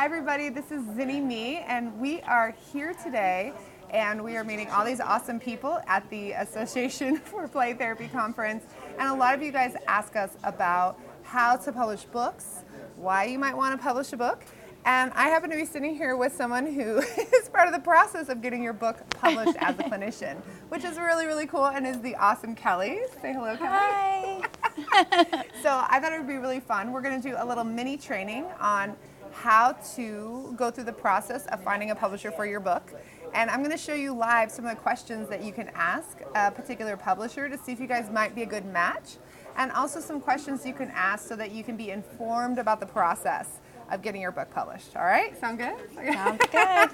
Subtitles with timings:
[0.00, 0.48] Hi, everybody.
[0.48, 3.52] This is Zynny Me, and we are here today,
[3.90, 8.64] and we are meeting all these awesome people at the Association for Play Therapy Conference.
[8.98, 12.64] And a lot of you guys ask us about how to publish books,
[12.96, 14.42] why you might want to publish a book.
[14.86, 16.96] And I happen to be sitting here with someone who
[17.36, 20.36] is part of the process of getting your book published as a clinician,
[20.70, 23.00] which is really, really cool and is the awesome Kelly.
[23.20, 23.68] Say hello, Kelly.
[23.68, 25.44] Hi.
[25.62, 26.90] So I thought it would be really fun.
[26.90, 28.96] We're going to do a little mini training on
[29.32, 32.92] how to go through the process of finding a publisher for your book.
[33.32, 36.18] And I'm going to show you live some of the questions that you can ask
[36.34, 39.18] a particular publisher to see if you guys might be a good match.
[39.56, 42.86] And also some questions you can ask so that you can be informed about the
[42.86, 44.96] process of getting your book published.
[44.96, 45.38] All right?
[45.40, 45.76] Sound good?
[45.94, 46.90] Sounds good.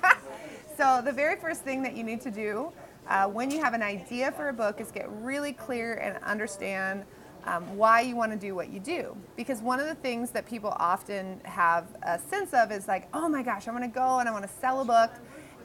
[0.77, 2.71] So, the very first thing that you need to do
[3.09, 7.05] uh, when you have an idea for a book is get really clear and understand
[7.47, 9.17] um, why you want to do what you do.
[9.37, 13.29] Because one of the things that people often have a sense of is like, oh
[13.29, 15.13] my gosh, I want to go and I want to sell a book,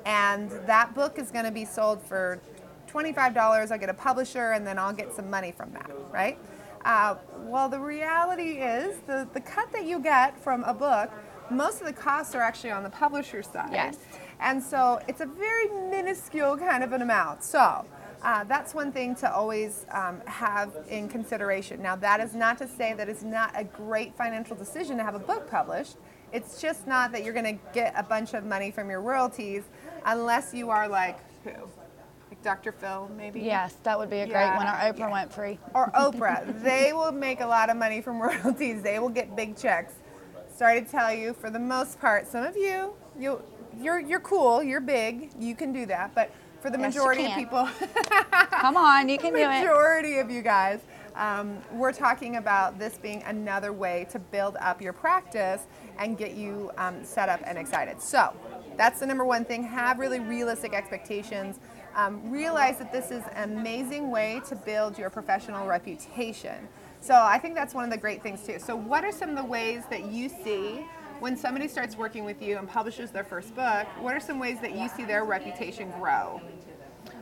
[0.05, 2.39] and that book is going to be sold for
[2.87, 3.71] $25.
[3.71, 6.37] I'll get a publisher, and then I'll get some money from that, right?
[6.85, 11.11] Uh, well, the reality is the, the cut that you get from a book,
[11.49, 13.71] most of the costs are actually on the publisher side.
[13.71, 13.97] Yes.
[14.39, 17.43] And so it's a very minuscule kind of an amount.
[17.43, 17.85] So
[18.23, 21.81] uh, that's one thing to always um, have in consideration.
[21.81, 25.15] Now, that is not to say that it's not a great financial decision to have
[25.15, 25.97] a book published.
[26.31, 29.63] It's just not that you're going to get a bunch of money from your royalties
[30.05, 31.49] unless you are like who?
[32.29, 32.71] Like Dr.
[32.71, 33.41] Phil, maybe?
[33.41, 34.67] Yes, that would be a great Yeah, one.
[34.67, 35.25] Or Oprah yeah.
[35.25, 35.57] Winfrey.
[35.73, 36.63] or Oprah.
[36.63, 38.81] they will make a lot of money from royalties.
[38.81, 39.93] They will get big checks.
[40.55, 43.41] Sorry to tell you, for the most part, some of you, you,
[43.79, 44.61] you're you're cool.
[44.61, 45.31] You're big.
[45.39, 46.13] You can do that.
[46.15, 46.31] But
[46.61, 47.67] for the Yes, majority of people,
[48.61, 49.47] Come on, you can do it.
[49.61, 50.79] majority of you guys,
[51.15, 55.63] um, we're talking about this being another way to build up your practice
[55.99, 58.01] and get you um, set up and excited.
[58.01, 58.33] So
[58.77, 59.63] that's the number one thing.
[59.63, 61.59] Have really realistic expectations.
[61.95, 66.69] Um, realize that this is an amazing way to build your professional reputation.
[67.01, 68.59] So I think that's one of the great things too.
[68.59, 70.85] So what are some of the ways that you see
[71.21, 73.87] when somebody starts working with you and publishes their first book?
[73.99, 76.41] What are some ways that you see their reputation grow?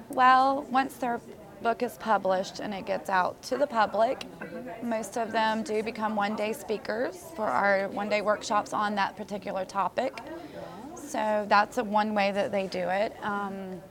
[0.08, 1.20] Well, once their
[1.62, 4.24] book is published and it gets out to the public,
[4.82, 9.18] most of them do become one day speakers for our one day workshops on that
[9.18, 10.18] particular topic.
[10.96, 13.18] So that's a one way that they do it.
[13.22, 13.81] Um,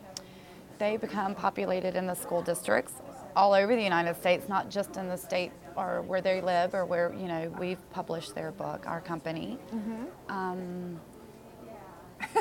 [0.78, 2.94] they become populated in the school districts
[3.36, 6.84] all over the United States, not just in the state or where they live or
[6.84, 9.58] where you know we've published their book, our company.
[10.28, 11.00] Um,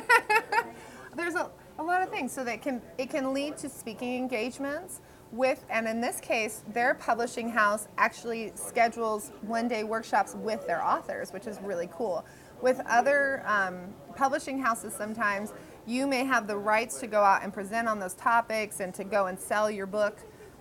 [1.15, 2.33] there's a, a lot of things.
[2.33, 5.01] So that can it can lead to speaking engagements
[5.33, 10.81] with and in this case their publishing house actually schedules one day workshops with their
[10.83, 12.25] authors which is really cool.
[12.61, 15.53] With other um, publishing houses sometimes
[15.85, 19.03] you may have the rights to go out and present on those topics and to
[19.03, 20.17] go and sell your book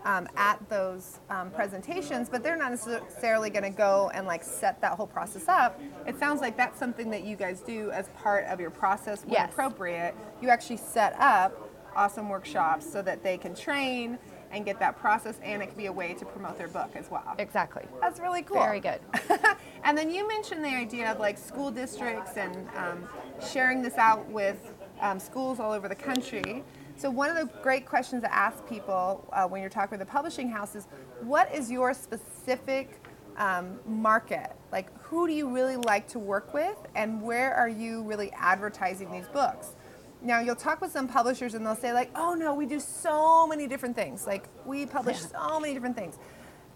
[0.07, 4.81] um, at those um, presentations, but they're not necessarily going to go and like set
[4.81, 5.81] that whole process up.
[6.07, 9.33] It sounds like that's something that you guys do as part of your process when
[9.33, 9.51] Yes.
[9.53, 10.15] appropriate.
[10.41, 14.19] You actually set up awesome workshops so that they can train
[14.53, 17.11] and get that process, and it can be a way to promote their book as
[17.11, 17.35] well.
[17.39, 17.83] exactly.
[18.01, 18.59] That's really cool.
[18.61, 19.01] Very good.
[19.85, 23.09] and then you mentioned the idea of like school districts and um,
[23.45, 26.63] sharing this out with um, schools all over the country.
[26.99, 30.11] So one of the great questions to ask people uh, when you're talking with a
[30.11, 30.87] publishing house is,
[31.21, 33.01] what is your specific
[33.37, 34.53] um, market?
[34.73, 39.13] Like, who do you really like to work with, and where are you really advertising
[39.13, 39.75] these books?
[40.23, 43.47] Now you'll talk with some publishers and they'll say like, "Oh no, we do so
[43.47, 44.27] many different things.
[44.27, 45.49] Like we publish Yeah.
[45.49, 46.17] so many different things."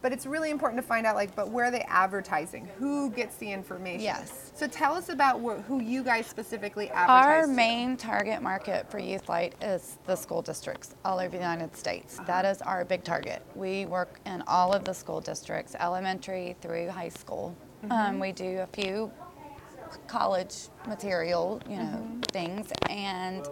[0.02, 2.68] But it's really important to find out like, but where are they advertising?
[2.78, 4.00] Who gets the information?
[4.00, 4.52] Yes.
[4.54, 7.48] So tell us about wh- who you guys specifically Our advertise.
[7.48, 7.52] to.
[7.54, 12.18] main target market for Youth Light is the school districts all over the United States.
[12.18, 12.26] Uh-huh.
[12.26, 13.42] That is our big target.
[13.54, 17.54] We work in all of the school districts, elementary through high school.
[17.84, 17.92] Mm-hmm.
[17.92, 19.10] Um, we do a few
[20.06, 22.20] college material, you know, mm-hmm.
[22.32, 23.46] things, and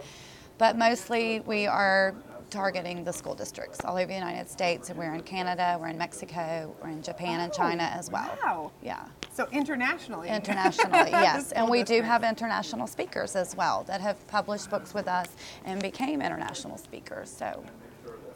[0.59, 2.15] but mostly we are
[2.51, 4.91] targeting the school districts all over the United States.
[4.91, 8.37] And we're in Canada, we're in Mexico, we're in Japan and Oh, China as well.
[8.43, 8.73] Wow.
[8.83, 9.05] Yeah.
[9.33, 10.29] So internationally.
[10.29, 11.53] Internationally, yes.
[11.53, 15.29] And we do have international speakers as well that have published books with us
[15.65, 17.31] and became international speakers.
[17.31, 17.65] So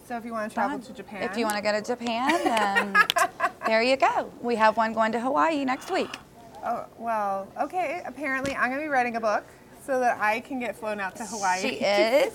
[0.06, 0.86] So if you want to travel fun.
[0.86, 1.22] to Japan.
[1.22, 2.96] if you want to go to Japan, then
[3.66, 4.30] there you go.
[4.40, 6.10] We have one going to Hawaii next week.
[6.64, 8.02] Oh well, okay.
[8.06, 9.44] Apparently, I'm gonna be writing a book
[9.84, 11.60] so that I can get flown out to Hawaii.
[11.60, 12.32] She is.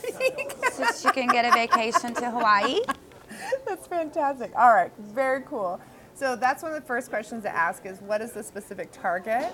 [0.73, 2.79] so she can get a vacation to Hawaii.
[3.65, 4.51] That's fantastic.
[4.55, 5.79] All right, very cool.
[6.13, 9.51] So that's one of the first questions to ask is what is the specific target?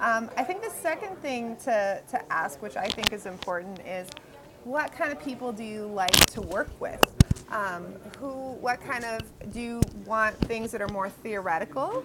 [0.00, 4.08] Um, I think the second thing to, to ask, which I think is important, is
[4.64, 7.02] what kind of people do you like to work with?
[7.50, 7.84] Um,
[8.18, 9.20] who, what kind of,
[9.52, 12.02] do you want things that are more theoretical?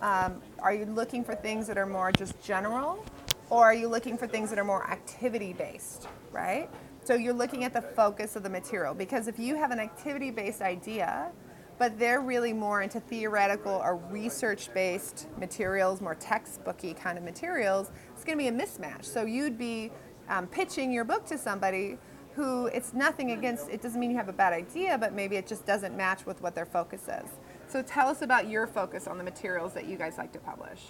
[0.00, 3.04] Um, are you looking for things that are more just general?
[3.50, 6.70] Or are you looking for things that are more activity based, right?
[7.02, 10.30] So you're looking at the focus of the material because if you have an activity
[10.30, 11.32] based idea,
[11.76, 17.90] but they're really more into theoretical or research based materials, more textbooky kind of materials,
[18.12, 19.04] it's going to be a mismatch.
[19.04, 19.90] So you'd be
[20.28, 21.98] um, pitching your book to somebody
[22.34, 25.46] who it's nothing against, it doesn't mean you have a bad idea, but maybe it
[25.46, 27.30] just doesn't match with what their focus is.
[27.66, 30.80] So tell us about your focus on the materials that you guys like to publish.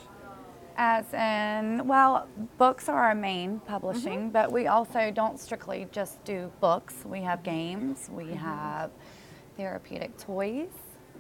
[0.77, 2.27] As in, well,
[2.59, 6.95] books are our main publishing, but we also don't strictly just do books.
[7.05, 8.91] We have games, we have
[9.57, 10.71] therapeutic toys,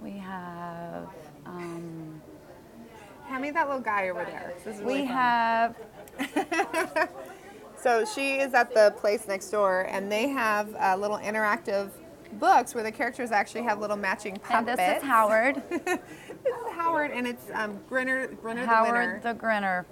[0.02, 1.08] we have,
[1.46, 2.22] um,
[3.26, 4.52] Hand me that little guy over there.
[4.64, 5.16] This is really we fun.
[5.16, 5.76] have,
[7.82, 11.88] So she is at the place next door, and they have uh, little interactive
[12.34, 14.68] books where the characters actually have little matching puppets.
[14.68, 15.62] and this is Howard,
[16.80, 18.28] Howard, and it's um, Grinner.
[18.28, 19.00] Grinner the winner.
[19.02, 19.86] Howard the Grinner.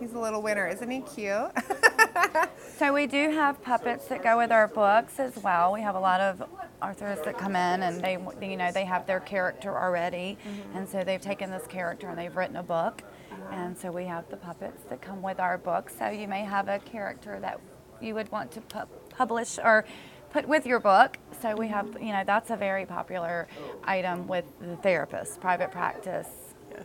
[0.00, 1.50] He's a little winner, isn't he cute?
[2.78, 5.72] So we do have puppets that go with our books as well.
[5.72, 6.44] We have a lot of
[6.80, 10.38] authors that come in and they, you know, they have their character already,
[10.74, 13.02] and so they've taken this character and they've written a book,
[13.50, 15.94] and so we have the puppets that come with our books.
[15.98, 17.60] So you may have a character that
[18.00, 19.84] you would want to pu- publish or
[20.30, 21.18] put with your book.
[21.40, 23.48] So we have, you know, that's a very popular
[23.84, 26.28] item with the therapist, private practice.
[26.70, 26.84] yes.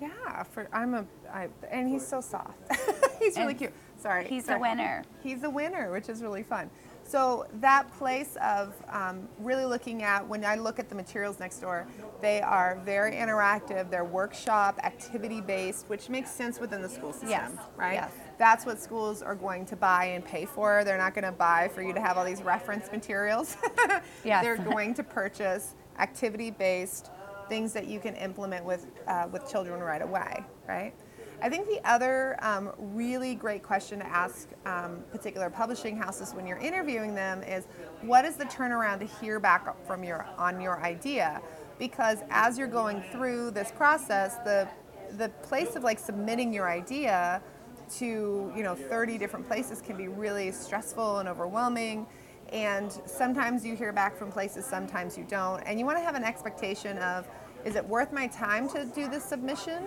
[0.00, 2.58] Yeah, for I'm a, I, and he's so soft.
[3.20, 3.72] he's really And cute.
[4.04, 4.26] Sorry.
[4.26, 4.60] he's a sorry.
[4.60, 5.02] winner.
[5.22, 6.68] He's a winner, which is really fun.
[7.06, 11.60] So that place of um, really looking at when I look at the materials next
[11.60, 11.86] door,
[12.20, 13.90] they are very interactive.
[13.90, 17.94] They're workshop, activity based, which makes sense within the school system, Yes, right?
[17.94, 18.10] yes.
[18.38, 20.84] That's what schools are going to buy and pay for.
[20.84, 23.56] They're not going to buy for you to have all these reference materials.
[24.24, 24.42] Yes.
[24.42, 27.10] They're going to purchase activity based
[27.48, 30.94] things that you can implement with uh, with children right away, right?
[31.42, 36.46] I think the other um, really great question to ask um, particular publishing houses when
[36.46, 37.66] you're interviewing them is,
[38.02, 41.42] what is the turnaround to hear back from your on your idea?
[41.78, 44.68] Because as you're going through this process, the
[45.18, 47.42] the place of like submitting your idea
[47.96, 52.06] to you know 30 different places can be really stressful and overwhelming.
[52.52, 55.60] And sometimes you hear back from places sometimes you don't.
[55.62, 57.28] And you want to have an expectation of
[57.64, 59.84] is it worth my time to do this submission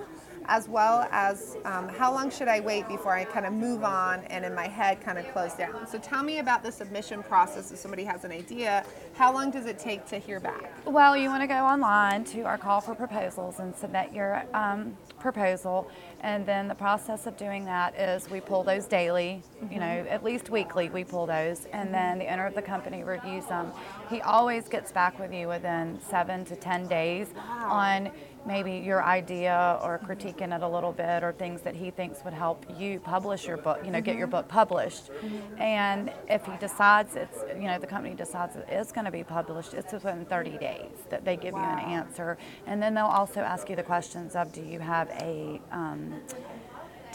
[0.47, 4.23] as well as um, how long should i wait before i kind of move on
[4.25, 7.71] and in my head kind of close down so tell me about the submission process
[7.71, 8.83] if somebody has an idea
[9.13, 12.41] how long does it take to hear back Well, you want to go online to
[12.43, 15.89] our call for proposals and submit your um, proposal.
[16.21, 20.23] And then the process of doing that is we pull those daily, you know, at
[20.23, 21.65] least weekly we pull those.
[21.73, 23.71] And then the owner of the company reviews them.
[24.09, 27.27] He always gets back with you within seven to 10 days
[27.65, 28.09] on
[28.47, 32.33] maybe your idea or critiquing it a little bit or things that he thinks would
[32.33, 35.09] help you publish your book, you know, get your book published.
[35.57, 39.23] And if he decides it's, you know, the company decides it is going to be
[39.23, 42.37] published, it's within 30 days that they give you an answer.
[42.65, 46.15] And then they'll also ask you the questions of do you have a, um,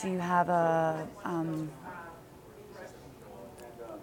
[0.01, 1.71] do you have a, um,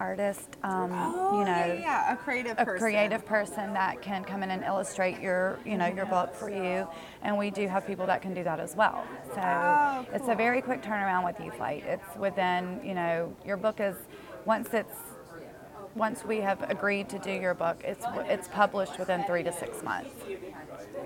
[0.00, 4.24] artist, um, oh you know, yeah, yeah, a creative a person creative person that can
[4.24, 6.88] come in and illustrate your, you know, your book for you.
[7.22, 9.06] And we do have people that can do that as well.
[9.34, 11.84] So Oh, it's a very quick turnaround with YouthLight.
[11.84, 13.94] It's within, you know, your book is
[14.46, 14.96] once it's
[15.94, 19.82] once we have agreed to do your book, it's it's published within three to six
[19.82, 20.14] months.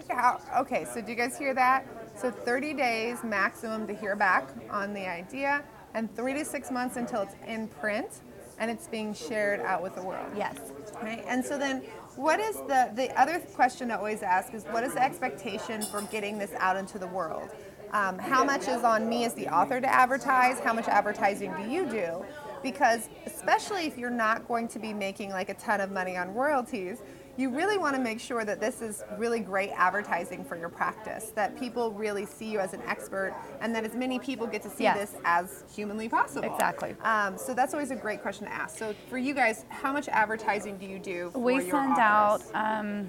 [0.08, 1.86] How, okay, so do you guys hear that?
[2.16, 6.96] So 30 days maximum to hear back on the idea, and three to six months
[6.96, 8.20] until it's in print
[8.58, 10.26] and it's being shared out with the world.
[10.36, 10.58] Yes.
[11.02, 11.24] Right?
[11.26, 11.82] And so then,
[12.16, 16.02] what is the the other question I always ask is what is the expectation for
[16.02, 17.50] getting this out into the world?
[17.92, 20.58] Um, how much is on me as the author to advertise?
[20.58, 22.24] How much advertising do you do?
[22.62, 26.34] Because especially if you're not going to be making like a ton of money on
[26.34, 27.02] royalties,
[27.36, 31.32] you really want to make sure that this is really great advertising for your practice,
[31.34, 34.70] that people really see you as an expert, and that as many people get to
[34.70, 34.96] see Yes.
[35.12, 36.50] this as humanly possible.
[36.50, 36.94] Exactly.
[37.02, 38.78] Um, so that's always a great question to ask.
[38.78, 43.08] So for you guys, how much advertising do you do for We send out um,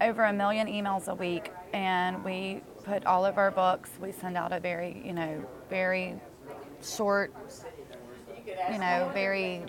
[0.00, 3.90] over a million emails a week, and we put all of our books.
[4.00, 6.14] We send out a very, you know, very
[6.82, 7.34] short,
[8.72, 9.64] you know, very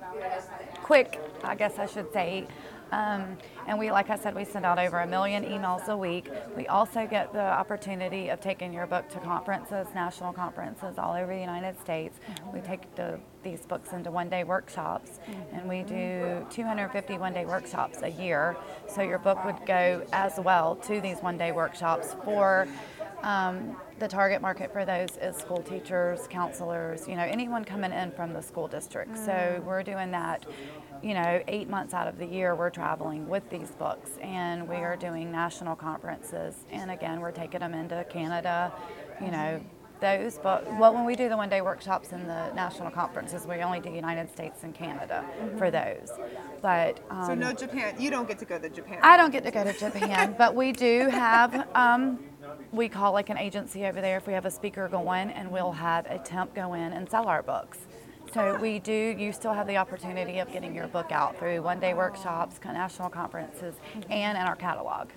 [0.84, 2.48] quick, I guess I should say,
[2.92, 6.30] Um, and we, like I said, we send out over a million emails a week.
[6.56, 11.34] We also get the opportunity of taking your book to conferences, national conferences all over
[11.34, 12.20] the United States.
[12.54, 15.20] We take the, these books into one day workshops,
[15.52, 18.56] and we do 250 one day workshops a year.
[18.88, 22.68] So your book would go as well to these one day workshops for.
[23.24, 28.12] Um, the target market for those is school teachers, counselors, you know, anyone coming in
[28.12, 29.18] from the school district.
[29.18, 30.46] So we're doing that
[31.02, 34.76] you know, eight months out of the year, we're traveling with these books and we
[34.76, 36.56] are doing national conferences.
[36.72, 38.74] And again, we're taking them into Canada,
[39.22, 39.62] you know,
[40.00, 43.56] those but Well, when we do the one day workshops and the national conferences, we
[43.64, 45.26] only do United States and Canada
[45.58, 46.12] for those.
[46.62, 47.96] But um, So no Japan.
[48.00, 49.00] You don't get to go to Japan.
[49.02, 51.68] I don't get to go to Japan, but we do have.
[51.74, 52.20] Um,
[52.72, 55.72] we call like an agency over there if we have a speaker going and we'll
[55.72, 57.80] have a temp go in and sell our books.
[58.34, 61.94] So we do, you still have the opportunity of getting your book out through one-day
[61.94, 64.12] workshops, national conferences, mm-hmm.
[64.12, 65.10] and in our catalog.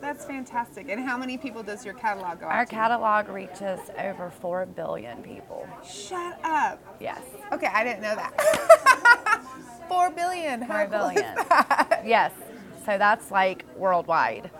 [0.00, 0.88] That's fantastic.
[0.88, 2.70] And how many people does your catalog go out Our to?
[2.70, 5.68] catalog reaches over 4 billion people.
[5.84, 6.80] Shut up.
[7.00, 7.20] Yes,
[7.52, 9.44] Okay, I didn't know that.
[9.88, 10.62] Four billion.
[10.62, 12.02] How 4 cool is that?
[12.04, 12.32] Yes,
[12.84, 14.50] so that's like worldwide.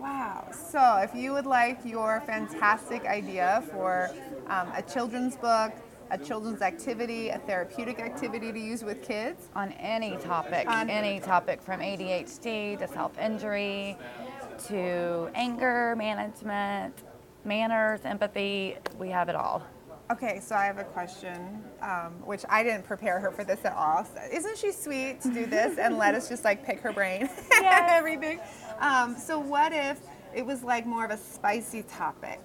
[0.00, 0.48] Wow.
[0.52, 4.10] So, if you would like your fantastic idea for
[4.48, 5.72] um, a children's book,
[6.10, 11.20] a children's activity, a therapeutic activity to use with kids, On any topic, On- any
[11.20, 13.96] topic from ADHD to self injury
[14.68, 16.94] to anger management,
[17.44, 19.62] manners, empathy, we have it all.
[20.10, 23.72] Okay, so I have a question, um, which I didn't prepare her for this at
[23.74, 24.04] all.
[24.04, 27.28] So isn't she sweet to do this and let us just like pick her brain
[27.52, 27.90] Yes.
[27.92, 28.40] everything?
[28.80, 30.00] Um, so what if
[30.34, 32.40] it was like more of a spicy topic?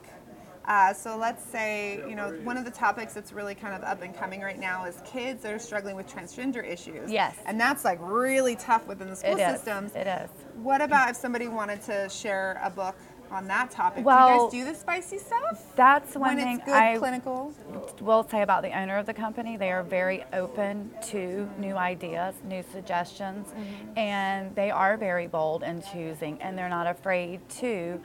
[0.68, 4.02] Uh, so let's say, you know, one of the topics that's really kind of up
[4.02, 7.12] and coming right now is kids that are struggling with transgender issues.
[7.12, 7.36] Yes.
[7.46, 9.58] And that's like really tough within the school It is.
[9.58, 9.94] systems.
[9.96, 10.30] It is.
[10.56, 12.96] What about if somebody wanted to share a book
[13.32, 14.00] on that topic?
[14.00, 15.76] do Well, you guys do the spicy stuff?
[15.76, 17.54] That's one when thing it's good I clinical?
[18.02, 19.58] will say about the owner of the company.
[19.58, 23.98] They are very open to new ideas, new suggestions, mm-hmm.
[23.98, 28.00] and they are very bold in choosing, and they're not afraid to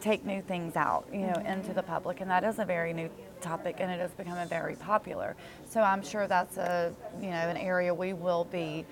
[0.00, 1.46] take new things out, you know, mm-hmm.
[1.46, 4.46] into the public, and that is a very new topic, and it has become a
[4.46, 5.36] very popular.
[5.68, 8.84] So I'm sure that's a, you know, an area we will be,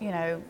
[0.00, 0.42] you know,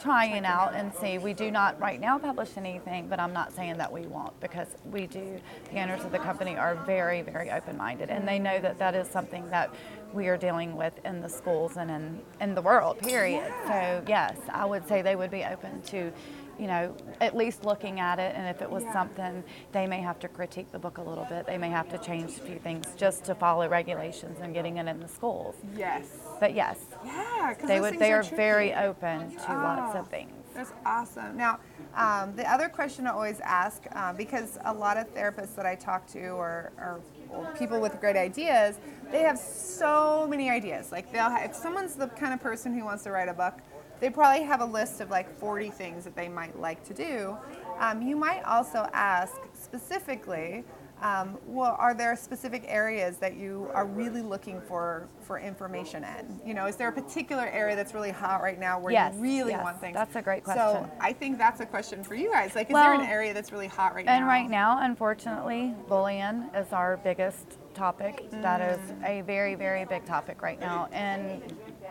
[0.00, 1.18] trying out and see.
[1.18, 4.68] We do not right now publish anything, but I'm not saying that we won't because
[4.84, 5.40] we do.
[5.70, 9.08] The owners of the company are very, very open-minded, and they know that that is
[9.08, 9.74] something that
[10.12, 12.98] we are dealing with in the schools and in in the world.
[12.98, 13.52] Period.
[13.66, 16.12] So yes, I would say they would be open to.
[16.60, 18.92] You know, at least looking at it, and if it was Yeah.
[18.92, 21.46] something, they may have to critique the book a little bit.
[21.46, 24.86] They may have to change a few things just to follow regulations and getting it
[24.86, 25.54] in the schools.
[25.74, 26.04] Yes.
[26.38, 27.98] But yes, Yeah, because they would.
[27.98, 30.00] They are very open to lots Oh.
[30.00, 30.32] of things.
[30.52, 31.34] That's awesome.
[31.38, 31.60] Now,
[31.94, 35.76] um, the other question I always ask, uh, because a lot of therapists that I
[35.76, 37.00] talk to or, or,
[37.30, 38.78] or people with great ideas,
[39.10, 40.92] they have so many ideas.
[40.92, 43.54] Like they'll have, if someone's the kind of person who wants to write a book,
[44.00, 47.36] they probably have a list of like 40 things that they might like to do.
[47.78, 50.64] Um, you might also ask specifically,
[51.02, 56.40] um, well, are there specific areas that you are really looking for for information in?
[56.46, 59.22] You know, is there a particular area that's really hot right now where Yes, you
[59.22, 59.94] really yes, want things?
[59.94, 60.84] that's a great question.
[60.84, 60.90] So.
[61.00, 62.54] I think that's a question for you guys.
[62.54, 64.12] Like, is there an area that's really hot right now?
[64.12, 68.30] And right now, unfortunately, bullying is our biggest topic.
[68.30, 70.88] That is a very, very big topic right now.
[70.92, 71.42] And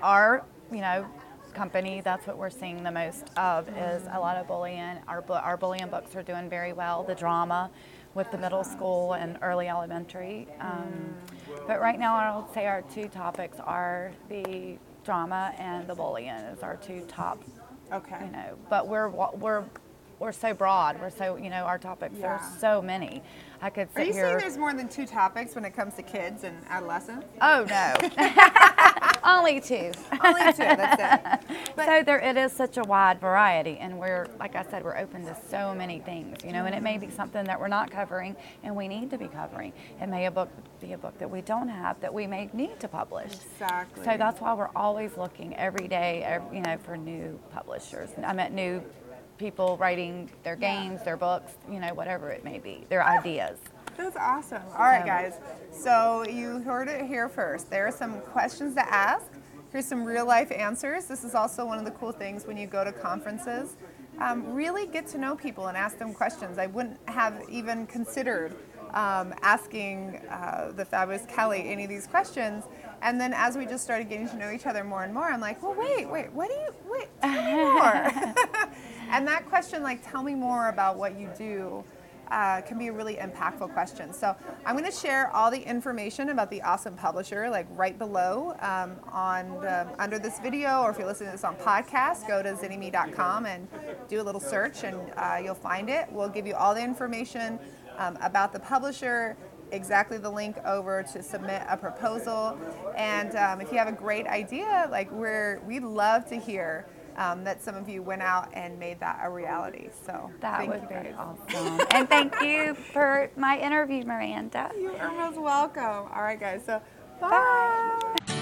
[0.03, 1.07] our, you know,
[1.53, 4.97] company, that's what we're seeing the most of is a lot of bullying.
[5.07, 7.03] Our, our bullying books are doing very well.
[7.03, 7.69] The drama
[8.15, 10.47] with the middle school and early elementary.
[10.59, 11.13] Um,
[11.67, 16.29] but right now, I would say our two topics are the drama and the bullying
[16.29, 17.41] is our two top
[17.91, 18.17] Okay.
[18.25, 19.63] you know but we're we're
[20.19, 22.27] we're so broad we're so you know our topics Yeah.
[22.35, 23.23] are so many
[23.61, 26.03] i could Are you here saying there's more than two topics when it comes to
[26.03, 27.25] kids and adolescents?
[27.41, 27.93] oh no
[29.23, 29.91] only two
[30.23, 30.63] Only two.
[30.63, 31.01] That's
[31.45, 31.57] it.
[31.75, 34.97] But so there it is such a wide variety and we're like i said we're
[34.97, 37.89] open to so many things you know and it may be something that we're not
[37.89, 39.71] covering and we need to be covering
[40.01, 40.49] it may a book
[40.81, 44.03] be a book that we don't have that we may need to publish exactly.
[44.03, 48.09] So that's why we're always looking every day, ev- you know, for new publishers.
[48.23, 48.81] I meant new
[49.37, 53.57] people writing their games, their books, you know, whatever it may be, their ideas.
[53.99, 54.61] That's awesome.
[54.77, 55.33] All right, guys.
[55.73, 57.69] So you heard it here first.
[57.69, 59.25] There are some questions to ask.
[59.73, 61.05] Here's some real life answers.
[61.05, 63.75] This is also one of the cool things when you go to conferences.
[64.19, 66.57] Um, really get to know people and ask them questions.
[66.57, 68.55] I wouldn't have even considered
[68.93, 72.63] um, asking uh, the fabulous Kelly any of these questions.
[73.01, 75.41] And then as we just started getting to know each other more and more, I'm
[75.41, 78.33] like, well, wait, wait, what do you, wait, tell me more.
[79.11, 81.83] And that question, like, tell me more about what you do,
[82.31, 84.13] uh, can be a really impactful question.
[84.13, 88.55] So I'm going to share all the information about the awesome publisher, like right below
[88.59, 92.41] um, on the, under this video, or if you're listening to this on podcast, go
[92.43, 93.67] to zynnyme.com and
[94.07, 96.11] do a little search, and uh, you'll find it.
[96.11, 97.59] We'll give you all the information
[97.97, 99.35] um, about the publisher.
[99.71, 102.57] Exactly the link over to submit a proposal,
[102.97, 106.87] and um, if you have a great idea, like we're we love to hear
[107.19, 109.89] um, that some of you went out and made that a reality.
[110.05, 111.13] So That thank would you be guys.
[111.17, 111.79] awesome.
[111.91, 114.71] and thank you for my interview, Miranda.
[114.79, 116.07] You are most welcome.
[116.15, 116.61] All right, guys.
[116.65, 116.81] So
[117.19, 117.97] bye.
[118.27, 118.35] Bye.